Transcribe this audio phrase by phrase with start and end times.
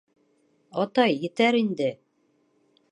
[0.83, 1.93] —Атай, етәр инде.